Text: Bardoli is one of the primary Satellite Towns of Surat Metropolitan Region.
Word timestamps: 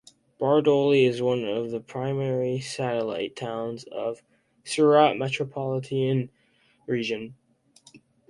Bardoli 0.39 1.05
is 1.07 1.21
one 1.21 1.43
of 1.45 1.69
the 1.69 1.79
primary 1.79 2.59
Satellite 2.59 3.35
Towns 3.35 3.83
of 3.83 4.23
Surat 4.63 5.15
Metropolitan 5.15 6.31
Region. 6.87 7.35